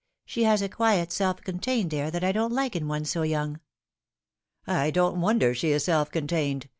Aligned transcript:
She 0.25 0.45
has 0.45 0.63
a 0.63 0.67
quiet 0.67 1.11
self 1.11 1.41
contained 1.43 1.93
air 1.93 2.09
that 2.09 2.23
I 2.23 2.31
don't 2.31 2.51
like 2.51 2.75
in 2.75 2.87
one 2.87 3.03
BO 3.13 3.21
young."" 3.21 3.59
I 4.65 4.89
don't 4.89 5.21
wonder 5.21 5.53
she 5.53 5.69
is 5.69 5.83
self 5.83 6.09
contained. 6.09 6.67